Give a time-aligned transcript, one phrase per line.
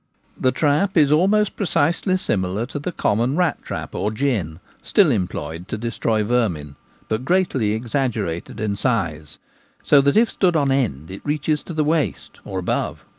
[0.35, 5.67] The trap is almost precisely similar to the common rat trap or gin still employed
[5.67, 6.75] to destroy vermin,
[7.07, 9.37] but greatly exaggerated in size,
[9.83, 13.05] so that if stood on end it reaches to the waist, or above.